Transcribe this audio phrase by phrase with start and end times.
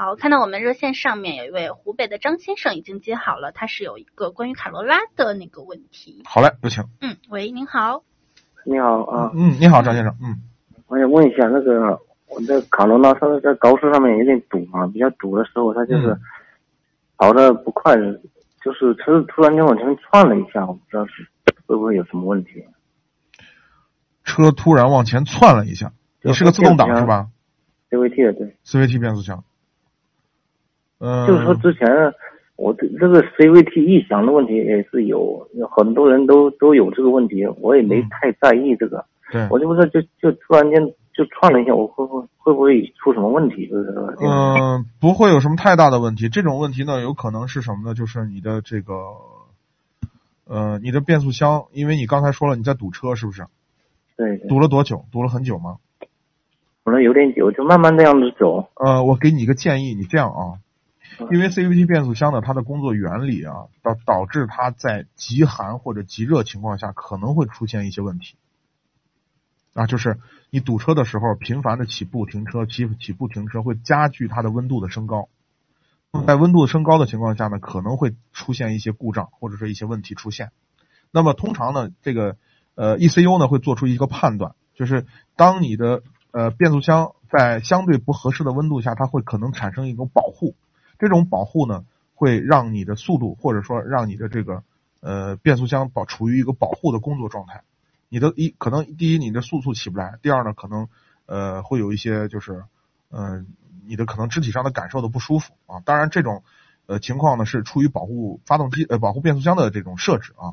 [0.00, 6.22] 好，看到我们热线上面有一位湖北的张先生已经接好了，他是有一个关于卡罗拉的那个问题。
[6.24, 6.84] 好嘞，有请。
[7.02, 8.02] 嗯，喂，您好。
[8.64, 10.16] 你好啊，嗯，你好，张先生。
[10.22, 10.40] 嗯，
[10.86, 16.20] 我想问一下，那个我这卡罗拉，它在高速上面有点堵嘛，比较堵的时候，它就是嗯
[17.18, 21.28] 跑的不快，就是车子突然间往前窜了一下，我不知道是
[21.66, 22.64] 会不会有什么问题。
[24.24, 25.92] 车突然往前窜了一下，
[26.22, 27.28] 你是个自动挡是吧
[27.90, 29.44] CVT 的对，？CVT 变速箱。
[31.00, 31.88] 嗯、就是说之前
[32.56, 40.78] 我对这个 CVT 异响的问题也是有，有很多人都都有这个问题，我也没嗯太在意这个，对，我就不知道就就突然间
[41.14, 43.66] 就窜了一下，我会不会会不会出什么问题？
[43.66, 43.88] 就是
[44.20, 46.28] 嗯、不会有什么太大的问题。
[46.28, 47.94] 这种问题呢，有可能是什么呢？
[47.94, 48.94] 就是你的这个，
[50.46, 53.46] 呃，你的变速箱，因为你刚才说了你在堵车，是不是？
[54.18, 55.06] 对对，堵了多久？
[55.10, 55.76] 堵了很久吗？
[56.84, 58.68] 可能有点久，就慢慢那样子走。
[58.74, 60.60] 呃，我给你一个建议，你这样啊，嗯
[61.30, 68.36] 因为 CVT 变速箱呢，它的工作原理啊，导导致它在极寒或者极热情况下可能会出现一些问题。
[69.74, 70.18] 啊，就是
[70.50, 75.28] 你堵车的时候，频繁的起步停车，起起步停车会加剧它的温度的升高。
[76.26, 80.50] 在温度升高的情况下呢，可能会出现一些故障或者说一些问题出现。
[81.12, 82.36] 那么通常呢，这个
[82.74, 86.02] 呃 ECU 呢会做出一个判断，就是当你的
[86.32, 90.56] 呃变速箱在相对不合适的温度下，它会可能产生一种保护。
[91.00, 91.84] 这种保护呢，
[92.14, 94.62] 会让你的速度或者说让你的这个
[95.00, 97.62] 呃变速箱保处于一个保护的工作状态。
[98.10, 100.88] 你的一可能第一你的速速起不来，第二呢可能
[101.24, 102.64] 呃会有一些就是
[103.08, 103.44] 呃
[103.86, 105.80] 你的可能肢体上的感受的不舒服啊。
[105.84, 106.44] 当然这种
[106.84, 110.52] 呃情况呢是出于保护发动机呃保护变速箱的这种设置啊。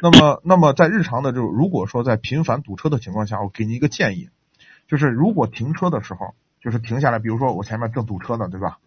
[0.00, 4.28] 那么那么在日常的这种如果说在频繁堵车的情况下，我给你一个建议，
[4.86, 8.78] 就是如果停车的时候就是停下来，比如说我前面正堵车呢，对吧？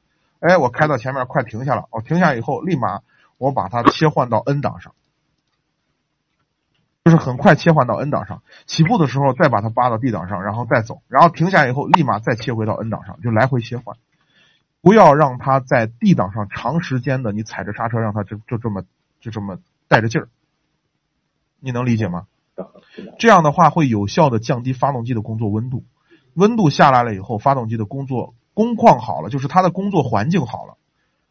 [0.42, 3.02] 哎，我开到前面快停下了，我停下以后立马
[3.38, 4.94] 我把它切换到 N 档上。
[7.04, 13.98] 就是很快切换到 N 档上，起步的时候再把它扒到 D 档上，然后再走，然后停下以后立马再切回到 N 档上，就来回切换，
[14.82, 18.84] 不要让它在 D 档上长时间的你踩着刹车，让它就就这么
[19.20, 20.30] 就这么带着劲儿，
[21.60, 22.28] 你能理解吗？
[23.18, 25.84] 这样的话会有效的降低发动机的工作温度，
[26.36, 30.78] 温度下来了以后，发动机的工作工况好了，就是它的工作环境好了，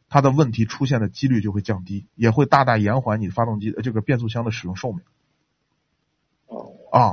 [0.08, 5.00] 它的问题出现的几率就会降低，也会大大延缓你发动机呃这个变速箱的使用寿命。
[6.46, 7.12] 哦，啊。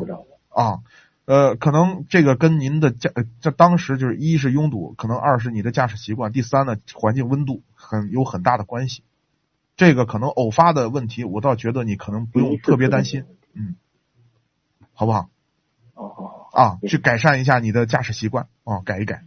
[0.49, 0.79] 啊，
[1.25, 9.03] 呃，可能这个跟您的驾，呃这当时就是一是拥堵，可能二是你的驾驶习惯，第三呢，环境温度很有很大的关系。
[9.75, 13.75] 这个可能偶发的问题，我倒觉得你可能不用特别担心，嗯，
[14.93, 15.29] 好不好？
[15.93, 19.23] 哦哦，啊，去改善一下你的驾驶习惯啊，改一改，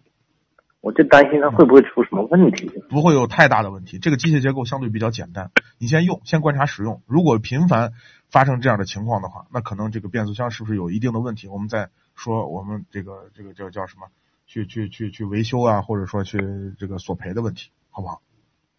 [0.81, 2.71] 我就担心它会不会出什么问题。
[2.89, 3.99] 不会有太大的问题。
[3.99, 7.03] 这个机械结构相对比较简单，你先用，先观察使用。
[7.07, 7.93] 如果频繁
[8.31, 11.49] 发生这样的情况的话，那可能这个变速箱是不是有一定的问题？
[11.49, 14.09] 我们再说我们这个这个叫叫什么？
[14.47, 16.39] 去去去去维修啊，或者说去
[16.77, 18.21] 这个索赔的问题，好不好？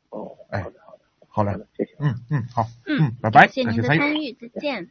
[0.09, 1.91] 哦，哎好的好的好嘞谢谢。
[1.99, 3.99] 嗯嗯，好，嗯，拜拜，感谢参与。
[3.99, 4.89] 的参与，再见。